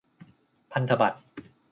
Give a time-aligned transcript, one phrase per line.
[0.71, 1.19] พันธบัตร